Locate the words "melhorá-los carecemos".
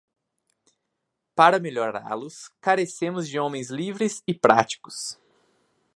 1.59-3.29